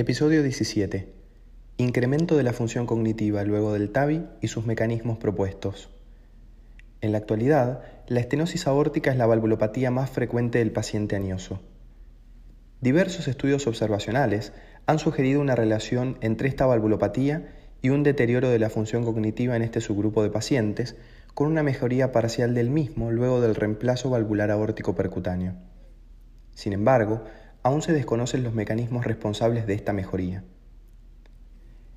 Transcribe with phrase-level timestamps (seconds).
[0.00, 1.12] Episodio 17.
[1.76, 5.90] Incremento de la función cognitiva luego del TAVI y sus mecanismos propuestos.
[7.02, 11.60] En la actualidad, la estenosis aórtica es la valvulopatía más frecuente del paciente anioso.
[12.80, 14.54] Diversos estudios observacionales
[14.86, 19.60] han sugerido una relación entre esta valvulopatía y un deterioro de la función cognitiva en
[19.60, 20.96] este subgrupo de pacientes,
[21.34, 25.56] con una mejoría parcial del mismo luego del reemplazo valvular aórtico percutáneo.
[26.54, 27.22] Sin embargo,
[27.62, 30.44] aún se desconocen los mecanismos responsables de esta mejoría.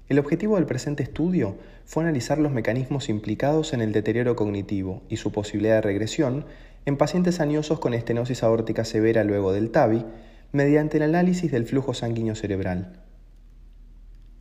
[0.10, 1.56] El objetivo del presente estudio
[1.86, 6.46] fue analizar los mecanismos implicados en el deterioro cognitivo y su posibilidad de regresión
[6.86, 10.06] en pacientes aniosos con estenosis aórtica severa luego del TAVI
[10.52, 13.02] mediante el análisis del flujo sanguíneo cerebral.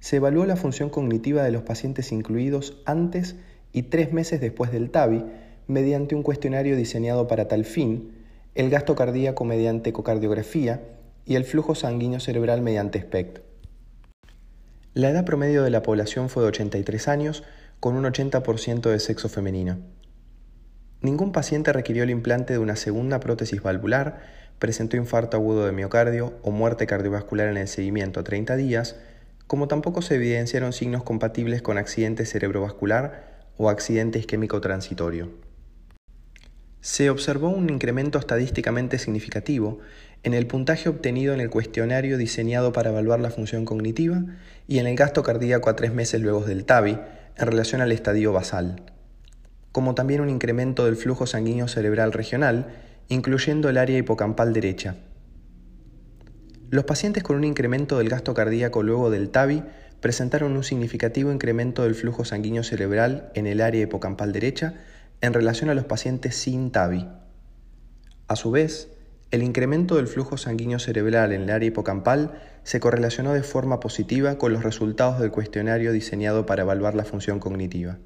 [0.01, 3.37] Se evaluó la función cognitiva de los pacientes incluidos antes
[3.73, 5.25] y tres meses después del TAVI
[5.69, 8.11] mediante un cuestionario diseñado para tal fin,
[8.57, 10.83] el gasto cardíaco mediante ecocardiografía
[11.25, 13.41] y el flujo sanguíneo cerebral mediante SPECT.
[14.95, 17.45] La edad promedio de la población fue de 83 años,
[17.81, 19.79] con un 80% de sexo femenino.
[21.01, 24.21] Ningún paciente requirió el implante de una segunda prótesis valvular,
[24.59, 28.97] presentó infarto agudo de miocardio o muerte cardiovascular en el seguimiento a 30 días,
[29.49, 35.31] como tampoco se evidenciaron signos compatibles con accidente cerebrovascular o accidente isquémico transitorio.
[36.83, 39.79] Se observó un incremento estadísticamente significativo
[40.25, 44.25] en el puntaje obtenido en el cuestionario diseñado para evaluar la función cognitiva
[44.67, 46.99] y en el gasto cardíaco a tres meses luego del TAVI
[47.37, 48.83] en relación al estadio basal,
[49.71, 52.67] como también un incremento del flujo sanguíneo cerebral regional,
[53.09, 54.97] incluyendo el área hipocampal derecha.
[56.71, 59.63] Los pacientes con un incremento del gasto cardíaco luego del TAVI
[60.01, 64.75] presentaron un significativo incremento del flujo sanguíneo cerebral en el área hipocampal derecha
[65.23, 67.09] en relación a los pacientes sin TAVI.
[68.29, 68.91] A su vez,
[69.31, 74.37] el incremento del flujo sanguíneo cerebral en el área hipocampal se correlacionó de forma positiva
[74.37, 77.99] con los resultados del cuestionario diseñado para evaluar la función cognitiva.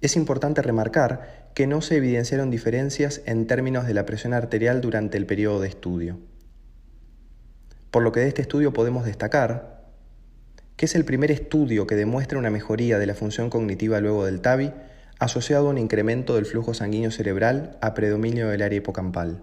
[0.00, 5.16] Es importante remarcar que no se evidenciaron diferencias en términos de la presión arterial durante
[5.16, 6.18] el periodo de estudio.
[7.90, 9.74] Por lo que de este estudio podemos destacar
[10.76, 14.40] que es el primer estudio que demuestra una mejoría de la función cognitiva luego del
[14.40, 14.72] TAVI
[15.18, 19.42] asociado a un incremento del flujo sanguíneo cerebral a predominio del área hipocampal.